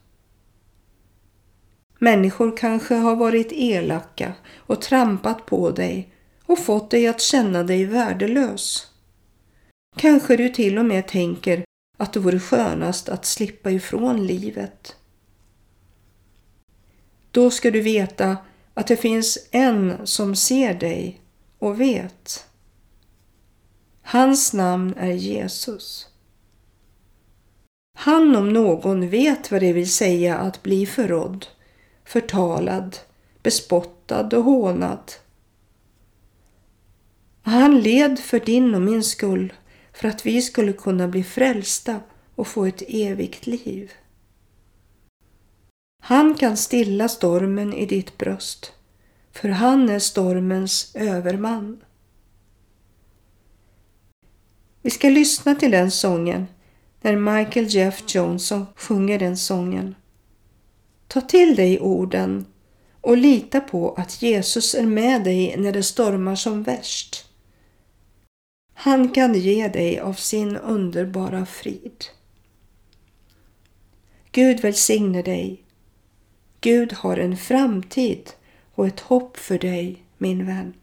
Människor 1.99 2.57
kanske 2.57 2.95
har 2.95 3.17
varit 3.17 3.53
elaka 3.53 4.35
och 4.57 4.83
trampat 4.83 5.47
på 5.47 5.71
dig 5.71 6.13
och 6.47 6.59
fått 6.59 6.91
dig 6.91 7.07
att 7.07 7.21
känna 7.21 7.63
dig 7.63 7.85
värdelös. 7.85 8.91
Kanske 9.97 10.37
du 10.37 10.49
till 10.49 10.79
och 10.79 10.85
med 10.85 11.09
tänker 11.09 11.65
att 11.97 12.13
det 12.13 12.21
vore 12.21 12.41
skönast 12.41 13.09
att 13.09 13.27
slippa 13.27 13.71
ifrån 13.71 14.27
livet. 14.27 14.97
Då 17.31 17.51
ska 17.51 17.71
du 17.71 17.81
veta 17.81 18.37
att 18.75 18.87
det 18.87 18.97
finns 18.97 19.39
en 19.51 20.07
som 20.07 20.37
ser 20.37 20.75
dig 20.75 21.21
och 21.59 21.81
vet. 21.81 22.46
Hans 24.09 24.53
namn 24.53 24.95
är 24.97 25.13
Jesus. 25.13 26.09
Han 27.99 28.37
om 28.37 28.53
någon 28.53 29.09
vet 29.09 29.51
vad 29.51 29.61
det 29.61 29.73
vill 29.73 29.93
säga 29.93 30.39
att 30.39 30.63
bli 30.63 30.87
förrådd, 30.87 31.47
förtalad, 32.05 32.97
bespottad 33.43 34.29
och 34.37 34.45
hånad. 34.45 35.13
Han 37.43 37.81
led 37.81 38.19
för 38.19 38.41
din 38.41 38.75
och 38.75 38.83
min 38.83 39.05
skull 39.05 39.53
för 39.93 40.09
att 40.09 40.27
vi 40.27 40.43
skulle 40.43 40.73
kunna 40.73 41.09
bli 41.09 41.25
frälsta 41.25 42.01
och 42.35 42.47
få 42.47 42.65
ett 42.65 42.83
evigt 42.89 43.47
liv. 43.47 43.93
Han 46.03 46.35
kan 46.35 46.57
stilla 46.57 47.09
stormen 47.09 47.73
i 47.73 47.87
ditt 47.87 48.19
bröst, 48.19 48.73
för 49.33 49.49
han 49.49 49.89
är 49.89 49.99
stormens 49.99 50.97
överman. 50.97 51.81
Vi 54.87 54.91
ska 54.91 55.09
lyssna 55.09 55.55
till 55.55 55.71
den 55.71 55.91
sången 55.91 56.47
när 57.01 57.17
Michael 57.17 57.67
Jeff 57.69 58.15
Johnson 58.15 58.67
sjunger 58.77 59.19
den 59.19 59.37
sången. 59.37 59.95
Ta 61.09 61.21
till 61.21 61.57
dig 61.57 61.81
orden 61.81 62.47
och 63.01 63.17
lita 63.17 63.61
på 63.61 63.95
att 63.95 64.23
Jesus 64.23 64.75
är 64.75 64.87
med 64.87 65.25
dig 65.25 65.55
när 65.59 65.73
det 65.73 65.83
stormar 65.83 66.35
som 66.35 66.63
värst. 66.63 67.25
Han 68.75 69.09
kan 69.09 69.35
ge 69.35 69.69
dig 69.69 70.01
av 70.01 70.15
sin 70.15 70.57
underbara 70.57 71.47
frid. 71.47 72.05
Gud 74.33 74.61
välsigne 74.61 75.23
dig. 75.23 75.63
Gud 76.61 76.93
har 76.93 77.17
en 77.17 77.37
framtid 77.37 78.31
och 78.75 78.87
ett 78.87 79.01
hopp 79.01 79.37
för 79.37 79.59
dig, 79.59 80.03
min 80.19 80.47
vän. 80.47 80.75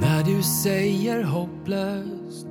När 0.00 0.24
du 0.24 0.42
säger 0.42 1.22
hopplöst 1.22 2.46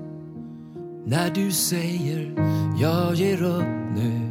När 1.06 1.30
du 1.30 1.52
säger 1.52 2.34
jag 2.82 3.16
ger 3.16 3.44
upp 3.44 3.96
nu. 3.96 4.22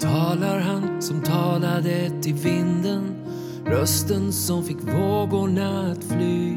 Talar 0.00 0.58
han 0.58 1.02
som 1.02 1.22
talade 1.22 2.22
till 2.22 2.34
vinden 2.34 3.16
Rösten 3.66 4.32
som 4.32 4.64
fick 4.64 4.82
vågorna 4.82 5.92
att 5.92 6.04
fly. 6.04 6.56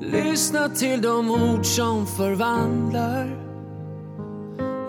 Lyssna 0.00 0.68
till 0.68 1.02
de 1.02 1.30
ord 1.30 1.66
som 1.66 2.06
förvandlar. 2.06 3.36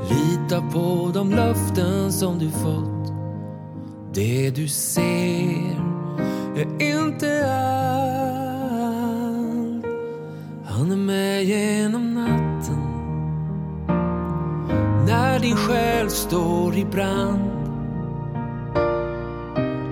Lita 0.09 0.61
på 0.61 1.11
de 1.13 1.31
löften 1.31 2.11
som 2.11 2.39
du 2.39 2.51
fått. 2.51 3.13
Det 4.13 4.49
du 4.49 4.67
ser 4.67 5.81
är 6.55 6.81
inte 6.81 7.53
allt. 7.53 7.96
Han 10.77 10.91
är 10.91 10.95
med 10.95 11.43
genom 11.43 12.13
natten. 12.13 12.81
När 15.07 15.39
din 15.39 15.55
själ 15.55 16.09
står 16.09 16.75
i 16.75 16.85
brand. 16.85 17.39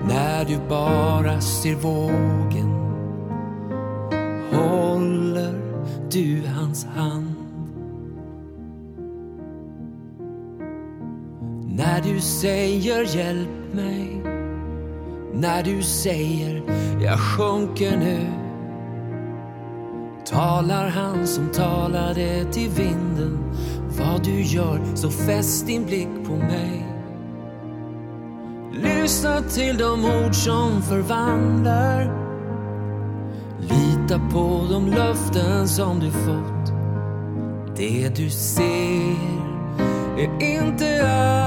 När 0.08 0.44
du 0.44 0.58
bara 0.68 1.40
ser 1.40 1.74
vågen. 1.74 2.70
Håller 4.52 5.60
du 6.10 6.42
hans 6.46 6.84
hand. 6.84 7.34
När 11.66 12.02
du 12.02 12.20
säger 12.20 13.16
hjälp 13.16 13.74
mig. 13.74 14.22
När 15.34 15.62
du 15.62 15.82
säger 15.82 16.62
jag 17.02 17.20
sjunker 17.20 17.96
nu. 17.96 18.45
Talar 20.30 20.88
han 20.88 21.26
som 21.26 21.48
talade 21.48 22.44
till 22.52 22.70
vinden? 22.70 23.54
Vad 23.98 24.24
du 24.24 24.42
gör 24.42 24.80
så 24.94 25.10
fäst 25.10 25.66
din 25.66 25.86
blick 25.86 26.08
på 26.26 26.32
mig. 26.32 26.86
Lyssna 28.72 29.40
till 29.40 29.78
de 29.78 30.04
ord 30.04 30.34
som 30.34 30.82
förvandlar. 30.82 32.26
Lita 33.60 34.20
på 34.32 34.66
de 34.70 34.86
löften 34.86 35.68
som 35.68 36.00
du 36.00 36.10
fått. 36.10 36.72
Det 37.76 38.08
du 38.16 38.30
ser 38.30 39.16
är 40.18 40.42
inte 40.42 41.08
allt. 41.08 41.40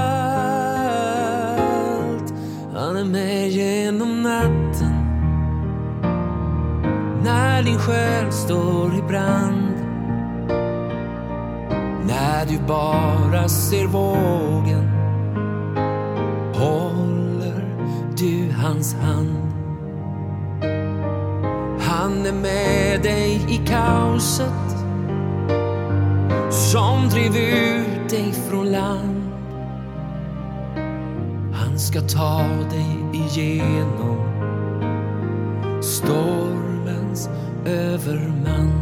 Han 2.74 2.96
är 2.96 3.04
med 3.04 3.48
genom 3.48 4.22
natten 4.22 4.69
när 7.60 7.66
din 7.66 7.78
själ 7.78 8.32
står 8.32 8.94
i 8.94 9.02
brand 9.02 9.74
När 12.06 12.46
du 12.46 12.58
bara 12.68 13.48
ser 13.48 13.86
vågen 13.86 14.90
Håller 16.54 17.64
du 18.16 18.52
hans 18.52 18.94
hand 18.94 19.52
Han 21.80 22.26
är 22.26 22.32
med 22.32 23.02
dig 23.02 23.46
i 23.48 23.66
kaoset 23.66 24.70
som 26.50 27.08
drev 27.08 27.36
ut 27.36 28.10
dig 28.10 28.32
från 28.48 28.72
land. 28.72 29.32
Han 31.54 31.78
ska 31.78 32.00
ta 32.00 32.42
dig 32.70 33.04
igenom 33.12 34.20
stormens 35.82 36.59
överman. 37.66 38.72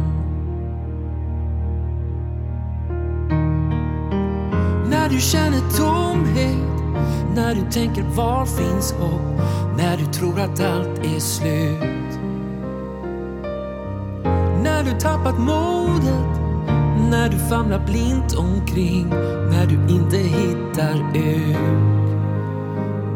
När 4.89 5.09
du 5.09 5.19
känner 5.19 5.77
tomhet, 5.77 6.95
när 7.35 7.55
du 7.55 7.71
tänker 7.71 8.03
var 8.03 8.45
finns 8.45 8.91
hopp, 8.91 9.41
när 9.77 9.97
du 9.97 10.05
tror 10.05 10.39
att 10.39 10.59
allt 10.59 11.05
är 11.05 11.19
slut. 11.19 12.19
När 14.63 14.83
du 14.83 14.99
tappat 14.99 15.39
modet 15.39 16.39
när 17.09 17.29
du 17.29 17.37
famlar 17.37 17.85
blint 17.85 18.35
omkring, 18.35 19.09
när 19.49 19.65
du 19.65 19.93
inte 19.93 20.17
hittar 20.17 21.17
ut. 21.17 21.57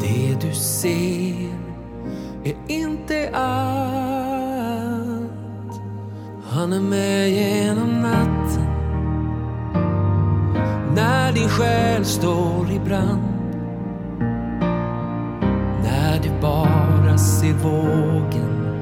Det 0.00 0.48
du 0.48 0.54
ser 0.54 1.54
är 2.44 2.54
Han 6.54 6.72
är 6.72 6.80
med 6.80 7.30
genom 7.30 8.02
natten. 8.02 8.66
När 10.94 11.32
din 11.32 11.48
själ 11.48 12.04
står 12.04 12.70
i 12.70 12.78
brand. 12.78 13.22
När 15.82 16.20
du 16.22 16.30
bara 16.40 17.18
ser 17.18 17.52
vågen. 17.52 18.76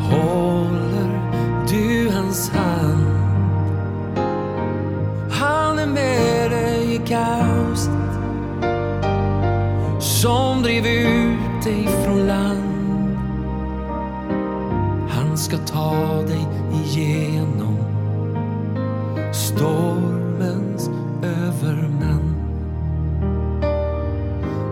Håller 0.00 1.20
du 1.68 2.10
hans 2.10 2.50
hand. 2.50 3.06
Han 5.30 5.78
är 5.78 5.86
med 5.86 6.50
dig 6.50 6.94
i 6.94 6.98
kamp. 7.08 7.55
Ska 15.56 15.64
ta 15.64 16.22
dig 16.22 16.46
igenom 16.84 17.76
stormens 19.32 20.90
övermän. 21.22 22.34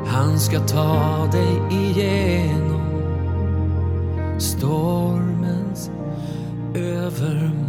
Han 0.07 0.38
ska 0.38 0.61
ta 0.61 1.29
dig 1.33 1.61
igenom 1.70 2.81
stormens 4.38 5.90
övermän. 6.75 7.63